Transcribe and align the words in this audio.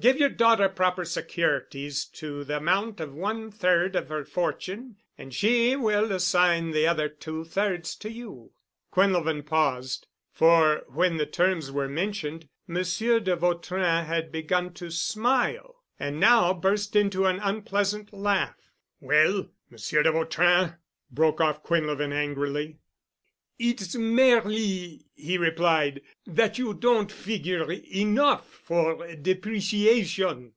Give 0.00 0.18
yer 0.18 0.30
daughter 0.30 0.68
proper 0.70 1.04
securities 1.04 2.06
to 2.06 2.44
the 2.44 2.56
amount 2.56 2.98
of 2.98 3.14
one 3.14 3.50
third 3.50 3.94
of 3.94 4.08
her 4.08 4.24
fortune 4.24 4.96
and 5.18 5.32
she 5.34 5.76
will 5.76 6.10
assign 6.10 6.70
the 6.70 6.88
other 6.88 7.10
two 7.10 7.44
thirds 7.44 7.94
to 7.96 8.10
you——" 8.10 8.52
Quinlevin 8.90 9.44
paused, 9.44 10.08
for 10.32 10.82
when 10.88 11.18
the 11.18 11.26
terms 11.26 11.70
were 11.70 11.88
mentioned 11.90 12.48
Monsieur 12.66 13.20
de 13.20 13.36
Vautrin 13.36 14.04
had 14.06 14.32
begun 14.32 14.72
to 14.72 14.90
smile 14.90 15.84
and 16.00 16.18
now 16.18 16.54
burst 16.54 16.96
into 16.96 17.26
an 17.26 17.38
unpleasant 17.38 18.14
laugh. 18.14 18.72
"Well, 18.98 19.50
Monsieur 19.68 20.02
de 20.02 20.10
Vautrin," 20.10 20.76
broke 21.10 21.40
off 21.40 21.62
Quinlevin 21.62 22.12
angrily. 22.14 22.78
"It's 23.58 23.94
merely," 23.94 25.04
he 25.14 25.38
replied, 25.38 26.00
"that 26.26 26.58
you 26.58 26.74
don't 26.74 27.12
figure 27.12 27.70
enough 27.70 28.50
for 28.50 29.14
depreciation." 29.14 30.54